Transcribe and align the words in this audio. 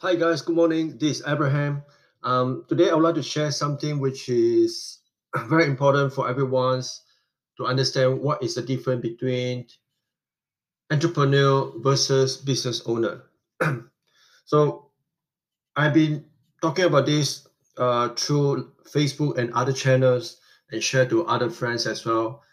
Hi 0.00 0.14
guys, 0.14 0.42
good 0.42 0.54
morning. 0.54 0.96
This 0.96 1.18
is 1.18 1.26
Abraham. 1.26 1.82
Um, 2.22 2.64
today 2.68 2.88
I 2.88 2.94
would 2.94 3.02
like 3.02 3.16
to 3.16 3.22
share 3.22 3.50
something 3.50 3.98
which 3.98 4.28
is 4.28 5.00
very 5.48 5.64
important 5.64 6.12
for 6.12 6.28
everyone 6.28 6.84
to 7.56 7.66
understand 7.66 8.20
what 8.20 8.40
is 8.40 8.54
the 8.54 8.62
difference 8.62 9.02
between 9.02 9.66
entrepreneur 10.92 11.72
versus 11.78 12.36
business 12.36 12.80
owner. 12.86 13.24
so 14.44 14.92
I've 15.74 15.94
been 15.94 16.24
talking 16.62 16.84
about 16.84 17.06
this 17.06 17.48
uh, 17.76 18.10
through 18.10 18.70
Facebook 18.86 19.36
and 19.36 19.52
other 19.52 19.72
channels 19.72 20.38
and 20.70 20.80
share 20.80 21.06
to 21.06 21.26
other 21.26 21.50
friends 21.50 21.88
as 21.88 22.06
well. 22.06 22.44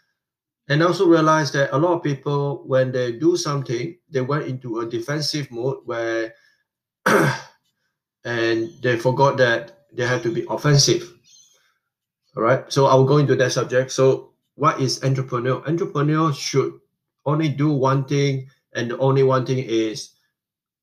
And 0.68 0.82
also 0.82 1.06
realize 1.06 1.52
that 1.52 1.70
a 1.72 1.78
lot 1.78 1.94
of 1.94 2.02
people, 2.02 2.64
when 2.66 2.90
they 2.90 3.12
do 3.12 3.36
something, 3.36 3.96
they 4.10 4.20
went 4.20 4.48
into 4.48 4.80
a 4.80 4.90
defensive 4.90 5.48
mode 5.52 5.78
where 5.84 6.34
and 8.24 8.70
they 8.82 8.96
forgot 8.96 9.36
that 9.38 9.86
they 9.92 10.06
have 10.06 10.22
to 10.22 10.32
be 10.32 10.44
offensive. 10.48 11.12
All 12.36 12.42
right. 12.42 12.70
So 12.72 12.86
I 12.86 12.94
will 12.94 13.04
go 13.04 13.18
into 13.18 13.36
that 13.36 13.52
subject. 13.52 13.92
So 13.92 14.32
what 14.56 14.80
is 14.80 15.02
entrepreneur? 15.02 15.62
Entrepreneur 15.66 16.32
should 16.32 16.80
only 17.24 17.48
do 17.48 17.70
one 17.70 18.04
thing, 18.04 18.48
and 18.74 18.90
the 18.90 18.98
only 18.98 19.22
one 19.22 19.46
thing 19.46 19.58
is 19.58 20.10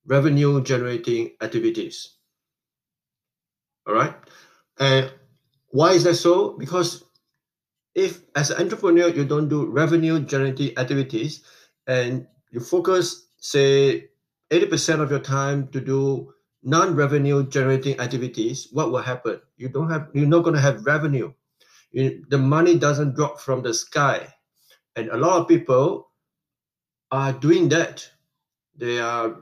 revenue 0.06 0.62
generating 0.64 1.32
activities. 1.42 2.18
All 3.88 3.94
right. 3.94 4.16
And 4.80 5.12
why 5.70 5.92
is 5.92 6.04
that 6.04 6.16
so? 6.16 6.58
Because 6.58 7.04
if 7.96 8.22
as 8.36 8.50
an 8.50 8.62
entrepreneur 8.62 9.08
you 9.10 9.26
don't 9.26 9.48
do 9.48 9.66
revenue 9.66 10.20
generating 10.20 10.78
activities 10.78 11.44
and 11.88 12.26
you 12.52 12.60
focus 12.60 13.28
say 13.40 14.10
80% 14.52 15.00
of 15.00 15.10
your 15.10 15.20
time 15.20 15.68
to 15.70 15.82
do 15.82 16.34
non-revenue 16.64 17.48
generating 17.48 18.00
activities, 18.00 18.70
what 18.72 18.92
will 18.92 19.02
happen? 19.02 19.42
You 19.58 19.70
don't 19.70 19.90
have 19.90 20.10
you're 20.14 20.28
not 20.28 20.44
going 20.44 20.56
to 20.56 20.62
have 20.62 20.86
revenue. 20.86 21.34
You, 21.92 22.26
the 22.30 22.38
money 22.38 22.78
doesn't 22.78 23.16
drop 23.16 23.40
from 23.40 23.62
the 23.62 23.74
sky. 23.74 24.34
And 24.96 25.10
a 25.10 25.18
lot 25.18 25.42
of 25.42 25.48
people 25.48 26.10
are 27.12 27.34
doing 27.34 27.70
that. 27.70 28.08
They 28.76 29.00
are 29.00 29.36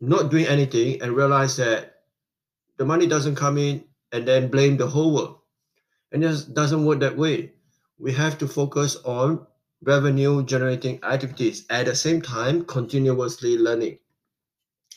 not 0.00 0.30
doing 0.30 0.46
anything 0.46 1.00
and 1.02 1.12
realize 1.12 1.56
that 1.56 2.02
the 2.76 2.84
money 2.84 3.06
doesn't 3.06 3.36
come 3.36 3.58
in 3.58 3.84
and 4.12 4.26
then 4.26 4.48
blame 4.48 4.76
the 4.76 4.86
whole 4.86 5.14
world. 5.14 5.38
And 6.12 6.24
it 6.24 6.54
doesn't 6.54 6.84
work 6.84 7.00
that 7.00 7.16
way. 7.16 7.52
We 7.98 8.12
have 8.12 8.38
to 8.38 8.48
focus 8.48 8.96
on 9.04 9.46
revenue 9.82 10.44
generating 10.44 11.02
activities 11.04 11.66
at 11.70 11.86
the 11.86 11.94
same 11.94 12.22
time 12.22 12.64
continuously 12.64 13.58
learning 13.58 13.98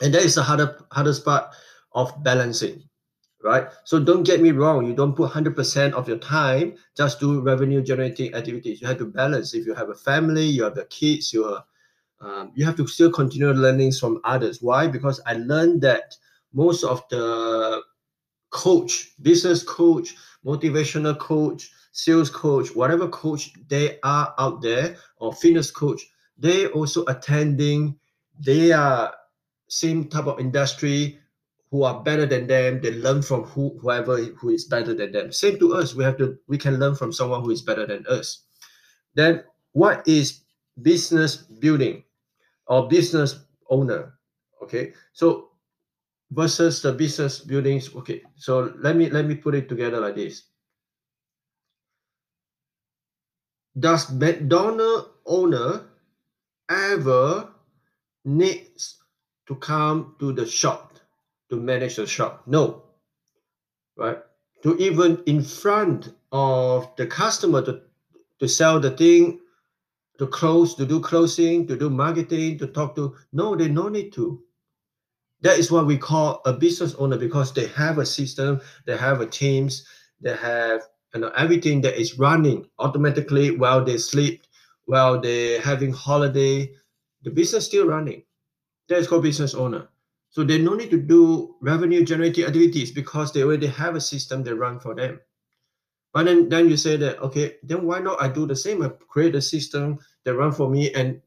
and 0.00 0.14
that 0.14 0.22
is 0.22 0.34
the 0.34 0.42
harder 0.42 0.78
hardest 0.92 1.24
part 1.24 1.52
of 1.92 2.22
balancing 2.22 2.82
right? 3.42 3.68
So 3.84 3.98
don't 3.98 4.22
get 4.24 4.40
me 4.40 4.50
wrong 4.52 4.86
you 4.86 4.94
don't 4.94 5.14
put 5.14 5.24
100% 5.24 5.94
of 5.94 6.08
your 6.08 6.18
time 6.18 6.74
just 6.96 7.20
do 7.20 7.40
revenue 7.40 7.82
generating 7.82 8.34
activities. 8.34 8.80
You 8.82 8.88
have 8.88 8.98
to 8.98 9.06
balance. 9.06 9.54
If 9.54 9.66
you 9.66 9.74
have 9.74 9.90
a 9.90 9.94
family 9.94 10.44
you 10.46 10.64
have 10.64 10.74
the 10.74 10.84
kids 10.86 11.32
you 11.32 11.44
are 11.44 11.64
um, 12.20 12.52
you 12.54 12.64
have 12.66 12.76
to 12.76 12.86
still 12.86 13.10
continue 13.12 13.50
learning 13.50 13.92
from 13.92 14.20
others. 14.24 14.58
Why? 14.60 14.86
Because 14.86 15.20
i 15.26 15.34
learned 15.34 15.82
that 15.82 16.16
most 16.52 16.84
of 16.84 17.02
the 17.10 17.82
coach 18.50 19.12
business 19.22 19.62
coach 19.62 20.14
motivational 20.44 21.18
coach 21.18 21.70
sales 21.92 22.30
coach 22.30 22.74
whatever 22.74 23.08
coach 23.08 23.52
they 23.68 23.98
are 24.02 24.34
out 24.38 24.60
there 24.60 24.96
or 25.18 25.32
fitness 25.32 25.70
coach 25.70 26.02
they 26.38 26.66
also 26.68 27.04
attending 27.06 27.96
they 28.44 28.72
are 28.72 29.12
same 29.70 30.08
type 30.08 30.26
of 30.26 30.40
industry 30.40 31.18
who 31.70 31.84
are 31.84 32.02
better 32.02 32.26
than 32.26 32.46
them 32.48 32.80
they 32.82 32.90
learn 32.90 33.22
from 33.22 33.44
who, 33.44 33.78
whoever 33.80 34.18
who 34.18 34.50
is 34.50 34.64
better 34.66 34.92
than 34.92 35.12
them. 35.12 35.32
Same 35.32 35.58
to 35.60 35.74
us 35.74 35.94
we 35.94 36.02
have 36.02 36.18
to 36.18 36.36
we 36.48 36.58
can 36.58 36.78
learn 36.78 36.94
from 36.96 37.12
someone 37.12 37.42
who 37.42 37.50
is 37.50 37.62
better 37.62 37.86
than 37.86 38.04
us. 38.08 38.44
Then 39.14 39.44
what 39.72 40.06
is 40.06 40.42
business 40.82 41.36
building 41.36 42.02
or 42.66 42.88
business 42.88 43.46
owner? 43.70 44.18
Okay 44.62 44.92
so 45.12 45.50
versus 46.32 46.82
the 46.82 46.92
business 46.92 47.40
buildings 47.40 47.94
okay 47.94 48.22
so 48.36 48.72
let 48.78 48.96
me 48.96 49.10
let 49.10 49.26
me 49.26 49.34
put 49.34 49.54
it 49.54 49.68
together 49.68 50.00
like 50.00 50.16
this. 50.16 50.50
Does 53.78 54.10
mcdonald 54.10 55.14
owner 55.26 55.86
ever 56.68 57.54
needs 58.24 58.99
to 59.50 59.56
come 59.56 60.14
to 60.20 60.32
the 60.32 60.46
shop 60.46 60.96
to 61.48 61.56
manage 61.56 61.96
the 61.96 62.06
shop. 62.06 62.44
No, 62.46 62.84
right? 63.96 64.18
To 64.62 64.76
even 64.78 65.20
in 65.26 65.42
front 65.42 66.14
of 66.30 66.88
the 66.96 67.04
customer 67.08 67.60
to, 67.62 67.80
to 68.38 68.46
sell 68.46 68.78
the 68.78 68.92
thing, 68.92 69.40
to 70.18 70.28
close, 70.28 70.76
to 70.76 70.86
do 70.86 71.00
closing, 71.00 71.66
to 71.66 71.76
do 71.76 71.90
marketing, 71.90 72.58
to 72.58 72.68
talk 72.68 72.94
to. 72.94 73.16
No, 73.32 73.56
they 73.56 73.68
no 73.68 73.88
need 73.88 74.12
to. 74.12 74.40
That 75.40 75.58
is 75.58 75.72
what 75.72 75.84
we 75.84 75.98
call 75.98 76.42
a 76.44 76.52
business 76.52 76.94
owner 76.94 77.18
because 77.18 77.52
they 77.52 77.66
have 77.68 77.98
a 77.98 78.06
system, 78.06 78.60
they 78.86 78.96
have 78.96 79.20
a 79.20 79.26
teams, 79.26 79.84
they 80.20 80.36
have 80.36 80.82
you 81.12 81.22
know 81.22 81.32
everything 81.36 81.80
that 81.80 81.98
is 81.98 82.20
running 82.20 82.68
automatically 82.78 83.50
while 83.50 83.84
they 83.84 83.98
sleep, 83.98 84.44
while 84.84 85.20
they're 85.20 85.60
having 85.60 85.92
holiday. 85.92 86.70
The 87.24 87.30
business 87.30 87.66
still 87.66 87.88
running 87.88 88.22
that 88.90 88.98
is 88.98 89.06
called 89.06 89.22
business 89.22 89.54
owner. 89.54 89.88
So 90.30 90.44
they 90.44 90.58
no 90.58 90.74
need 90.74 90.90
to 90.90 91.00
do 91.00 91.56
revenue 91.60 92.04
generating 92.04 92.44
activities 92.44 92.90
because 92.90 93.32
they 93.32 93.42
already 93.42 93.68
have 93.68 93.94
a 93.94 94.00
system 94.00 94.42
they 94.42 94.52
run 94.52 94.78
for 94.78 94.94
them. 94.94 95.20
But 96.12 96.24
then, 96.26 96.48
then 96.48 96.68
you 96.68 96.76
say 96.76 96.96
that 96.96 97.20
okay, 97.20 97.56
then 97.62 97.86
why 97.86 98.00
not 98.00 98.20
I 98.20 98.28
do 98.28 98.46
the 98.46 98.56
same? 98.56 98.82
I 98.82 98.88
create 99.08 99.34
a 99.36 99.40
system 99.40 99.98
that 100.24 100.34
run 100.34 100.52
for 100.52 100.68
me 100.68 100.92
and 100.92 101.20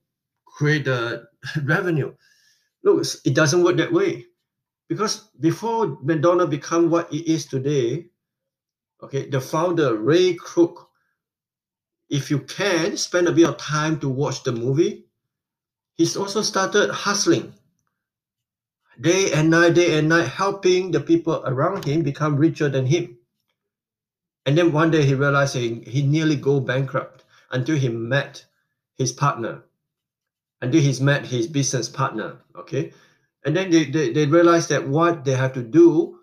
create 0.45 0.85
the 0.85 1.25
revenue. 1.63 2.13
Look, 2.83 3.05
it 3.25 3.33
doesn't 3.33 3.63
work 3.63 3.77
that 3.77 3.93
way. 3.93 4.25
Because 4.89 5.29
before 5.39 5.97
McDonald 6.03 6.49
become 6.49 6.89
what 6.89 7.11
it 7.13 7.25
is 7.31 7.45
today, 7.45 8.07
okay, 9.01 9.29
the 9.29 9.39
founder 9.39 9.95
Ray 9.95 10.35
Kroc, 10.35 10.85
if 12.09 12.29
you 12.29 12.39
can 12.39 12.97
spend 12.97 13.27
a 13.27 13.31
bit 13.31 13.47
of 13.47 13.57
time 13.57 13.99
to 14.01 14.09
watch 14.09 14.43
the 14.43 14.51
movie, 14.51 15.05
he's 15.95 16.17
also 16.17 16.41
started 16.41 16.89
hustling 16.91 17.53
day 18.99 19.31
and 19.33 19.49
night, 19.49 19.73
day 19.73 19.97
and 19.97 20.09
night, 20.09 20.27
helping 20.27 20.91
the 20.91 20.99
people 20.99 21.41
around 21.45 21.85
him 21.85 22.03
become 22.03 22.37
richer 22.37 22.69
than 22.69 22.85
him. 22.85 23.17
And 24.45 24.57
then 24.57 24.71
one 24.71 24.91
day 24.91 25.05
he 25.05 25.13
realized 25.13 25.55
he, 25.55 25.81
he 25.85 26.01
nearly 26.03 26.35
go 26.35 26.59
bankrupt 26.59 27.23
until 27.51 27.77
he 27.77 27.89
met 27.89 28.45
his 28.95 29.11
partner, 29.11 29.63
until 30.61 30.81
he's 30.81 31.01
met 31.01 31.25
his 31.25 31.47
business 31.47 31.89
partner. 31.89 32.37
Okay. 32.55 32.93
And 33.45 33.55
then 33.55 33.71
they, 33.71 33.85
they, 33.85 34.11
they 34.11 34.25
realized 34.25 34.69
that 34.69 34.87
what 34.87 35.25
they 35.25 35.33
have 35.33 35.53
to 35.53 35.63
do 35.63 36.19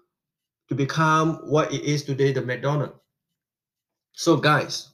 to 0.69 0.75
become 0.75 1.37
what 1.51 1.73
it 1.73 1.83
is 1.83 2.05
today, 2.05 2.33
the 2.33 2.43
McDonald. 2.43 2.93
So 4.13 4.37
guys, 4.37 4.91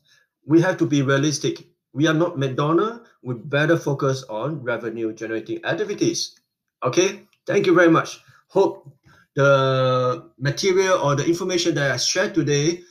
we 0.46 0.60
have 0.62 0.78
to 0.78 0.86
be 0.86 1.02
realistic. 1.02 1.66
We 1.96 2.06
are 2.06 2.12
not 2.12 2.38
McDonald. 2.38 3.08
We 3.22 3.36
better 3.36 3.78
focus 3.78 4.22
on 4.28 4.62
revenue 4.62 5.14
generating 5.14 5.64
activities. 5.64 6.38
Okay. 6.84 7.22
Thank 7.46 7.64
you 7.64 7.72
very 7.72 7.88
much. 7.88 8.20
Hope 8.48 8.92
the 9.34 10.28
material 10.38 10.98
or 10.98 11.16
the 11.16 11.24
information 11.24 11.74
that 11.76 11.90
I 11.90 11.96
shared 11.96 12.34
today 12.34 12.82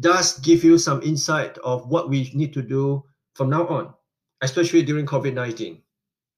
does 0.00 0.38
give 0.38 0.64
you 0.64 0.78
some 0.78 1.02
insight 1.02 1.58
of 1.58 1.86
what 1.88 2.08
we 2.08 2.32
need 2.32 2.54
to 2.54 2.62
do 2.62 3.04
from 3.34 3.50
now 3.50 3.66
on, 3.68 3.92
especially 4.40 4.82
during 4.82 5.04
COVID-19. 5.04 5.82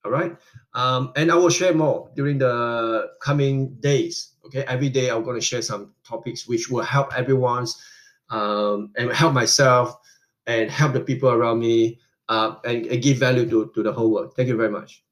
All 0.05 0.11
right. 0.11 0.37
Um, 0.75 1.13
and 1.15 1.31
I 1.31 1.37
will 1.37 1.49
share 1.49 1.75
more 1.75 2.11
during 2.17 2.39
the 2.39 3.07
coming 3.23 3.77
days. 3.79 4.33
Okay. 4.47 4.65
Every 4.67 4.89
day 4.89 5.11
I'm 5.11 5.23
going 5.23 5.39
to 5.39 5.47
share 5.47 5.63
some 5.63 5.95
topics 6.03 6.49
which 6.49 6.71
will 6.71 6.83
help 6.83 7.17
everyone's 7.17 7.81
um, 8.31 8.91
and 8.97 9.13
help 9.13 9.33
myself 9.33 9.97
and 10.49 10.73
help 10.73 10.93
the 10.93 11.01
people 11.01 11.31
around 11.31 11.61
me 11.61 12.01
uh, 12.29 12.57
and, 12.65 12.87
and 12.87 13.03
give 13.03 13.19
value 13.19 13.49
to, 13.49 13.71
to 13.75 13.83
the 13.83 13.93
whole 13.93 14.11
world. 14.11 14.35
Thank 14.35 14.49
you 14.49 14.57
very 14.57 14.71
much. 14.71 15.06